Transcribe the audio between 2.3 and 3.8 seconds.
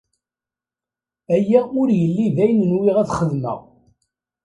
d ayen nwiɣ ad t-xedmeɣ.